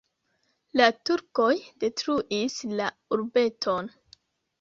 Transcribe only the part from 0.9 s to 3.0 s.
turkoj detruis la